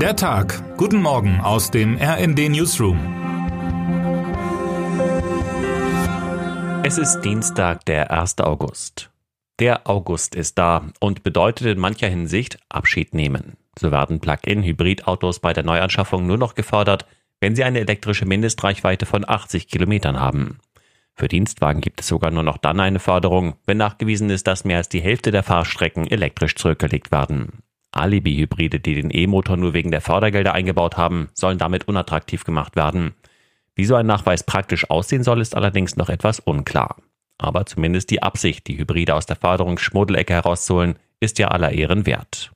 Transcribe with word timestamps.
Der 0.00 0.14
Tag. 0.14 0.76
Guten 0.76 1.00
Morgen 1.00 1.40
aus 1.40 1.70
dem 1.70 1.96
RND 1.96 2.50
Newsroom. 2.50 2.98
Es 6.84 6.98
ist 6.98 7.22
Dienstag, 7.22 7.86
der 7.86 8.10
1. 8.10 8.40
August. 8.40 9.10
Der 9.58 9.88
August 9.88 10.34
ist 10.34 10.58
da 10.58 10.84
und 11.00 11.22
bedeutet 11.22 11.66
in 11.66 11.78
mancher 11.78 12.08
Hinsicht 12.08 12.58
Abschied 12.68 13.14
nehmen. 13.14 13.56
So 13.78 13.90
werden 13.90 14.20
Plug-in-Hybridautos 14.20 15.40
bei 15.40 15.54
der 15.54 15.64
Neuanschaffung 15.64 16.26
nur 16.26 16.36
noch 16.36 16.54
gefördert, 16.54 17.06
wenn 17.40 17.56
sie 17.56 17.64
eine 17.64 17.80
elektrische 17.80 18.26
Mindestreichweite 18.26 19.06
von 19.06 19.26
80 19.26 19.66
Kilometern 19.66 20.20
haben. 20.20 20.58
Für 21.14 21.28
Dienstwagen 21.28 21.80
gibt 21.80 22.02
es 22.02 22.08
sogar 22.08 22.30
nur 22.30 22.42
noch 22.42 22.58
dann 22.58 22.80
eine 22.80 22.98
Förderung, 22.98 23.54
wenn 23.64 23.78
nachgewiesen 23.78 24.28
ist, 24.28 24.46
dass 24.46 24.66
mehr 24.66 24.76
als 24.76 24.90
die 24.90 25.00
Hälfte 25.00 25.30
der 25.30 25.42
Fahrstrecken 25.42 26.06
elektrisch 26.06 26.54
zurückgelegt 26.54 27.10
werden. 27.10 27.62
Alibi-Hybride, 27.96 28.80
die 28.80 28.94
den 28.94 29.10
E-Motor 29.10 29.56
nur 29.56 29.74
wegen 29.74 29.90
der 29.90 30.00
Fördergelder 30.00 30.54
eingebaut 30.54 30.96
haben, 30.96 31.28
sollen 31.34 31.58
damit 31.58 31.88
unattraktiv 31.88 32.44
gemacht 32.44 32.76
werden. 32.76 33.14
Wie 33.74 33.84
so 33.84 33.94
ein 33.94 34.06
Nachweis 34.06 34.42
praktisch 34.42 34.88
aussehen 34.90 35.22
soll, 35.22 35.40
ist 35.40 35.54
allerdings 35.54 35.96
noch 35.96 36.08
etwas 36.08 36.40
unklar. 36.40 36.96
Aber 37.38 37.66
zumindest 37.66 38.10
die 38.10 38.22
Absicht, 38.22 38.66
die 38.66 38.78
Hybride 38.78 39.14
aus 39.14 39.26
der 39.26 39.36
Förderungsschmuddelecke 39.36 40.32
herauszuholen, 40.32 40.96
ist 41.20 41.38
ja 41.38 41.48
aller 41.48 41.72
Ehren 41.72 42.06
wert. 42.06 42.52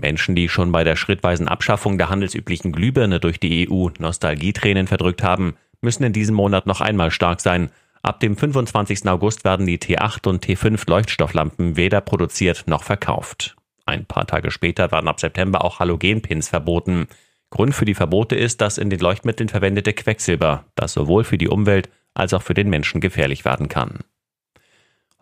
Menschen, 0.00 0.36
die 0.36 0.48
schon 0.48 0.70
bei 0.70 0.84
der 0.84 0.96
schrittweisen 0.96 1.48
Abschaffung 1.48 1.98
der 1.98 2.08
handelsüblichen 2.08 2.72
Glühbirne 2.72 3.18
durch 3.18 3.40
die 3.40 3.68
EU 3.68 3.88
Nostalgietränen 3.98 4.86
verdrückt 4.86 5.22
haben, 5.22 5.56
müssen 5.80 6.04
in 6.04 6.12
diesem 6.12 6.36
Monat 6.36 6.66
noch 6.66 6.80
einmal 6.80 7.10
stark 7.10 7.40
sein. 7.40 7.70
Ab 8.02 8.20
dem 8.20 8.36
25. 8.36 9.08
August 9.08 9.44
werden 9.44 9.66
die 9.66 9.78
T8 9.78 10.28
und 10.28 10.44
T5 10.44 10.88
Leuchtstofflampen 10.88 11.76
weder 11.76 12.00
produziert 12.00 12.64
noch 12.66 12.84
verkauft. 12.84 13.57
Ein 13.88 14.04
paar 14.04 14.26
Tage 14.26 14.50
später 14.50 14.92
werden 14.92 15.08
ab 15.08 15.18
September 15.18 15.64
auch 15.64 15.78
Halogenpins 15.78 16.50
verboten. 16.50 17.06
Grund 17.48 17.74
für 17.74 17.86
die 17.86 17.94
Verbote 17.94 18.36
ist 18.36 18.60
das 18.60 18.76
in 18.76 18.90
den 18.90 19.00
Leuchtmitteln 19.00 19.48
verwendete 19.48 19.94
Quecksilber, 19.94 20.66
das 20.74 20.92
sowohl 20.92 21.24
für 21.24 21.38
die 21.38 21.48
Umwelt 21.48 21.88
als 22.12 22.34
auch 22.34 22.42
für 22.42 22.52
den 22.52 22.68
Menschen 22.68 23.00
gefährlich 23.00 23.46
werden 23.46 23.70
kann. 23.70 24.00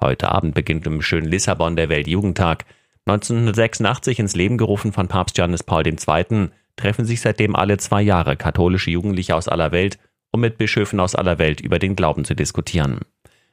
Heute 0.00 0.33
Abend 0.33 0.56
beginnt 0.56 0.84
im 0.89 1.00
schönen 1.00 1.28
Lissabon 1.28 1.77
der 1.77 1.89
Weltjugendtag. 1.89 2.64
1986 3.06 4.19
ins 4.19 4.34
Leben 4.34 4.58
gerufen 4.58 4.92
von 4.92 5.06
Papst 5.06 5.39
Johannes 5.39 5.62
Paul 5.62 5.86
II. 5.86 6.48
treffen 6.75 7.05
sich 7.05 7.20
seitdem 7.20 7.55
alle 7.55 7.77
zwei 7.77 8.03
Jahre 8.03 8.36
katholische 8.36 8.91
Jugendliche 8.91 9.36
aus 9.36 9.47
aller 9.47 9.70
Welt, 9.70 10.01
um 10.33 10.41
mit 10.41 10.58
Bischöfen 10.58 10.98
aus 10.98 11.14
aller 11.14 11.39
Welt 11.39 11.61
über 11.61 11.78
den 11.78 11.95
Glauben 11.95 12.25
zu 12.25 12.34
diskutieren. 12.34 13.03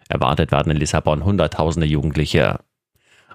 Erwartet 0.10 0.52
werden 0.52 0.72
in 0.72 0.78
Lissabon 0.78 1.24
Hunderttausende 1.24 1.86
Jugendliche. 1.86 2.58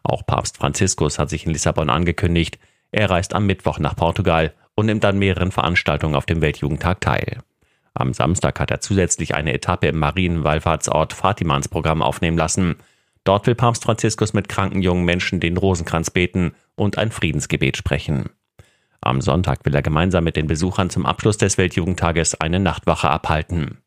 Auch 0.03 0.27
Papst 0.27 0.57
Franziskus 0.57 1.19
hat 1.19 1.31
sich 1.31 1.47
in 1.47 1.53
Lissabon 1.53 1.91
angekündigt. 1.91 2.59
Er 2.91 3.11
reist 3.11 3.35
am 3.35 3.47
Mittwoch 3.47 3.79
nach 3.79 3.97
Portugal 3.97 4.55
und 4.75 4.87
nimmt 4.87 5.05
an 5.05 5.19
mehreren 5.19 5.53
Veranstaltungen 5.53 6.15
auf 6.15 6.27
dem 6.27 6.41
Weltjugendtag 6.41 7.01
teil. 7.01 7.39
Am 7.95 8.13
Samstag 8.13 8.61
hat 8.61 8.71
er 8.71 8.81
zusätzlich 8.81 9.35
eine 9.35 9.53
Etappe 9.53 9.89
im 9.89 9.99
Marienwallfahrtsort 9.99 11.13
Fatimans 11.13 11.69
Programm 11.69 12.01
aufnehmen 12.01 12.39
lassen. 12.39 12.77
Dort 13.25 13.47
will 13.47 13.57
Papst 13.57 13.85
Franziskus 13.85 14.33
mit 14.33 14.49
kranken 14.49 14.83
jungen 14.83 15.05
Menschen 15.05 15.41
den 15.41 15.57
Rosenkranz 15.57 16.11
beten 16.11 16.53
und 16.77 16.97
ein 16.97 17.11
Friedensgebet 17.11 17.77
sprechen. 17.77 18.31
Am 19.01 19.21
Sonntag 19.21 19.65
will 19.65 19.75
er 19.75 19.83
gemeinsam 19.83 20.25
mit 20.25 20.37
den 20.37 20.47
Besuchern 20.47 20.91
zum 20.91 21.07
Abschluss 21.07 21.39
des 21.39 21.59
Weltjugendtages 21.59 22.41
eine 22.41 22.61
Nachtwache 22.61 23.11
abhalten. 23.11 23.79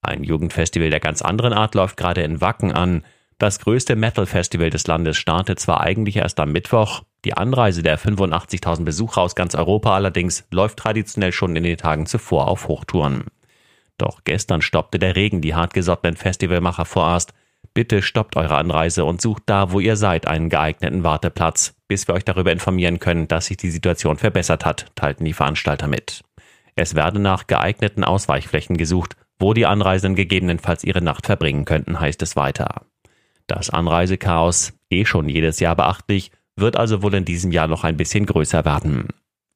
Ein 0.00 0.24
Jugendfestival 0.24 0.90
der 0.90 1.00
ganz 1.00 1.22
anderen 1.22 1.52
Art 1.52 1.74
läuft 1.74 1.96
gerade 1.96 2.22
in 2.22 2.40
Wacken 2.40 2.72
an. 2.72 3.04
Das 3.38 3.60
größte 3.60 3.94
Metal-Festival 3.94 4.70
des 4.70 4.88
Landes 4.88 5.16
startet 5.16 5.60
zwar 5.60 5.80
eigentlich 5.80 6.16
erst 6.16 6.40
am 6.40 6.50
Mittwoch, 6.50 7.02
die 7.24 7.34
Anreise 7.34 7.82
der 7.84 7.96
85.000 7.96 8.84
Besucher 8.84 9.22
aus 9.22 9.36
ganz 9.36 9.54
Europa 9.54 9.94
allerdings 9.94 10.44
läuft 10.50 10.78
traditionell 10.78 11.30
schon 11.30 11.54
in 11.54 11.62
den 11.62 11.76
Tagen 11.76 12.06
zuvor 12.06 12.48
auf 12.48 12.66
Hochtouren. 12.66 13.26
Doch 13.96 14.22
gestern 14.24 14.60
stoppte 14.60 14.98
der 14.98 15.14
Regen 15.14 15.40
die 15.40 15.54
hartgesottenen 15.54 16.16
Festivalmacher 16.16 16.84
vorerst. 16.84 17.32
Bitte 17.74 18.02
stoppt 18.02 18.36
eure 18.36 18.56
Anreise 18.56 19.04
und 19.04 19.20
sucht 19.20 19.44
da, 19.46 19.70
wo 19.70 19.78
ihr 19.78 19.96
seid, 19.96 20.26
einen 20.26 20.48
geeigneten 20.48 21.04
Warteplatz, 21.04 21.74
bis 21.86 22.08
wir 22.08 22.14
euch 22.14 22.24
darüber 22.24 22.50
informieren 22.50 22.98
können, 22.98 23.28
dass 23.28 23.46
sich 23.46 23.56
die 23.56 23.70
Situation 23.70 24.16
verbessert 24.16 24.64
hat, 24.64 24.86
teilten 24.96 25.24
die 25.24 25.32
Veranstalter 25.32 25.86
mit. 25.86 26.22
Es 26.74 26.94
werde 26.96 27.20
nach 27.20 27.46
geeigneten 27.46 28.04
Ausweichflächen 28.04 28.76
gesucht, 28.76 29.16
wo 29.38 29.54
die 29.54 29.66
Anreisenden 29.66 30.16
gegebenenfalls 30.16 30.82
ihre 30.82 31.02
Nacht 31.02 31.26
verbringen 31.26 31.64
könnten, 31.64 32.00
heißt 32.00 32.22
es 32.22 32.34
weiter. 32.34 32.82
Das 33.48 33.70
Anreisechaos, 33.70 34.74
eh 34.90 35.04
schon 35.04 35.28
jedes 35.28 35.58
Jahr 35.58 35.74
beachtlich, 35.74 36.30
wird 36.54 36.76
also 36.76 37.02
wohl 37.02 37.14
in 37.14 37.24
diesem 37.24 37.50
Jahr 37.50 37.66
noch 37.66 37.82
ein 37.82 37.96
bisschen 37.96 38.26
größer 38.26 38.64
werden. 38.64 39.08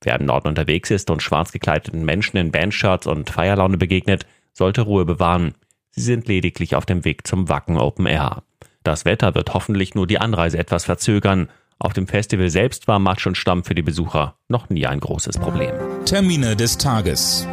Wer 0.02 0.18
im 0.18 0.26
Norden 0.26 0.48
unterwegs 0.48 0.90
ist 0.90 1.10
und 1.10 1.22
schwarz 1.22 1.52
gekleideten 1.52 2.04
Menschen 2.04 2.38
in 2.38 2.50
Bandshirts 2.50 3.06
und 3.06 3.30
Feierlaune 3.30 3.76
begegnet, 3.76 4.26
sollte 4.52 4.82
Ruhe 4.82 5.04
bewahren. 5.04 5.54
Sie 5.90 6.00
sind 6.00 6.26
lediglich 6.26 6.74
auf 6.74 6.86
dem 6.86 7.04
Weg 7.04 7.26
zum 7.26 7.48
Wacken 7.48 7.78
Open 7.78 8.06
Air. 8.06 8.42
Das 8.82 9.04
Wetter 9.04 9.34
wird 9.34 9.54
hoffentlich 9.54 9.94
nur 9.94 10.06
die 10.06 10.18
Anreise 10.18 10.58
etwas 10.58 10.84
verzögern. 10.84 11.48
Auf 11.78 11.92
dem 11.92 12.06
Festival 12.06 12.48
selbst 12.48 12.88
war 12.88 12.98
Matsch 12.98 13.26
und 13.26 13.36
Stamm 13.36 13.62
für 13.62 13.74
die 13.74 13.82
Besucher 13.82 14.36
noch 14.48 14.70
nie 14.70 14.86
ein 14.86 15.00
großes 15.00 15.38
Problem. 15.38 15.74
Termine 16.06 16.56
des 16.56 16.78
Tages. 16.78 17.46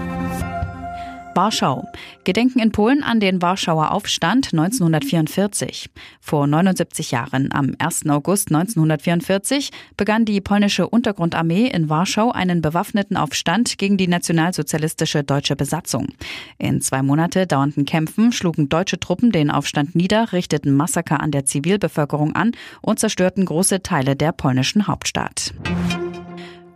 Warschau. 1.39 1.87
Gedenken 2.25 2.59
in 2.59 2.73
Polen 2.73 3.01
an 3.01 3.21
den 3.21 3.41
Warschauer 3.41 3.91
Aufstand 3.91 4.49
1944. 4.51 5.89
Vor 6.19 6.47
79 6.47 7.11
Jahren, 7.11 7.53
am 7.53 7.75
1. 7.79 8.09
August 8.09 8.49
1944, 8.49 9.69
begann 9.95 10.25
die 10.25 10.41
polnische 10.41 10.89
Untergrundarmee 10.89 11.67
in 11.67 11.87
Warschau 11.87 12.33
einen 12.33 12.61
bewaffneten 12.61 13.15
Aufstand 13.15 13.77
gegen 13.77 13.95
die 13.95 14.09
nationalsozialistische 14.09 15.23
deutsche 15.23 15.55
Besatzung. 15.55 16.09
In 16.57 16.81
zwei 16.81 17.01
Monate 17.03 17.47
dauernden 17.47 17.85
Kämpfen 17.85 18.33
schlugen 18.33 18.67
deutsche 18.67 18.99
Truppen 18.99 19.31
den 19.31 19.49
Aufstand 19.49 19.95
nieder, 19.95 20.33
richteten 20.33 20.75
Massaker 20.75 21.21
an 21.21 21.31
der 21.31 21.45
Zivilbevölkerung 21.45 22.35
an 22.35 22.51
und 22.81 22.99
zerstörten 22.99 23.45
große 23.45 23.81
Teile 23.81 24.17
der 24.17 24.33
polnischen 24.33 24.87
Hauptstadt. 24.87 25.53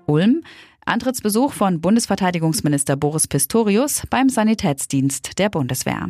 Ulm. 0.06 0.42
Antrittsbesuch 0.86 1.54
von 1.54 1.82
Bundesverteidigungsminister 1.82 2.96
Boris 2.96 3.28
Pistorius 3.28 4.04
beim 4.10 4.30
Sanitätsdienst 4.30 5.40
der 5.40 5.50
Bundeswehr. 5.50 6.10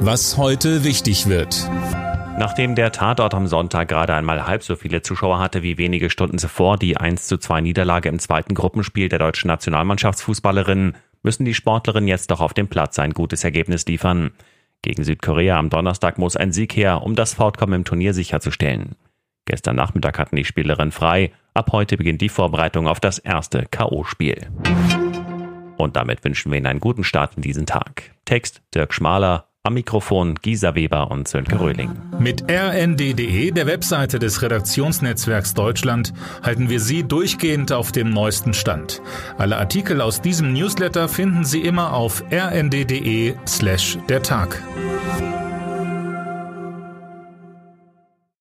Was 0.00 0.36
heute 0.36 0.84
wichtig 0.84 1.26
wird. 1.26 1.68
Nachdem 2.38 2.76
der 2.76 2.92
Tatort 2.92 3.34
am 3.34 3.48
Sonntag 3.48 3.88
gerade 3.88 4.14
einmal 4.14 4.46
halb 4.46 4.62
so 4.62 4.76
viele 4.76 5.02
Zuschauer 5.02 5.40
hatte 5.40 5.64
wie 5.64 5.76
wenige 5.76 6.08
Stunden 6.08 6.38
zuvor 6.38 6.78
die 6.78 6.96
1 6.96 7.26
zu 7.26 7.36
2 7.38 7.62
Niederlage 7.62 8.08
im 8.08 8.20
zweiten 8.20 8.54
Gruppenspiel 8.54 9.08
der 9.08 9.18
deutschen 9.18 9.48
Nationalmannschaftsfußballerinnen, 9.48 10.96
müssen 11.24 11.44
die 11.44 11.54
Sportlerinnen 11.54 12.06
jetzt 12.06 12.30
doch 12.30 12.40
auf 12.40 12.54
dem 12.54 12.68
Platz 12.68 12.98
ein 13.00 13.12
gutes 13.12 13.42
Ergebnis 13.42 13.86
liefern. 13.86 14.30
Gegen 14.82 15.02
Südkorea 15.02 15.58
am 15.58 15.68
Donnerstag 15.68 16.18
muss 16.18 16.36
ein 16.36 16.52
Sieg 16.52 16.76
her, 16.76 17.02
um 17.02 17.16
das 17.16 17.34
Fortkommen 17.34 17.74
im 17.74 17.84
Turnier 17.84 18.14
sicherzustellen. 18.14 18.94
Gestern 19.48 19.76
Nachmittag 19.76 20.18
hatten 20.18 20.36
die 20.36 20.44
Spielerinnen 20.44 20.92
frei. 20.92 21.32
Ab 21.54 21.72
heute 21.72 21.96
beginnt 21.96 22.20
die 22.20 22.28
Vorbereitung 22.28 22.86
auf 22.86 23.00
das 23.00 23.18
erste 23.18 23.64
K.O.-Spiel. 23.70 24.46
Und 25.78 25.96
damit 25.96 26.22
wünschen 26.22 26.52
wir 26.52 26.58
Ihnen 26.58 26.66
einen 26.66 26.80
guten 26.80 27.02
Start 27.02 27.34
in 27.36 27.42
diesen 27.42 27.64
Tag. 27.64 28.10
Text 28.26 28.60
Dirk 28.74 28.92
Schmaler, 28.92 29.46
am 29.62 29.72
Mikrofon 29.72 30.34
Gisa 30.34 30.74
Weber 30.74 31.10
und 31.10 31.28
Sönke 31.28 31.58
Röhling. 31.58 31.90
Mit 32.18 32.44
rnd.de, 32.50 33.50
der 33.50 33.66
Webseite 33.66 34.18
des 34.18 34.42
Redaktionsnetzwerks 34.42 35.54
Deutschland, 35.54 36.12
halten 36.42 36.68
wir 36.68 36.78
Sie 36.78 37.04
durchgehend 37.04 37.72
auf 37.72 37.90
dem 37.90 38.10
neuesten 38.10 38.52
Stand. 38.52 39.00
Alle 39.38 39.56
Artikel 39.56 40.02
aus 40.02 40.20
diesem 40.20 40.52
Newsletter 40.52 41.08
finden 41.08 41.46
Sie 41.46 41.62
immer 41.62 41.94
auf 41.94 42.22
rnd.de 42.30 43.34
slash 43.46 43.96
der 44.10 44.22
Tag. 44.22 44.62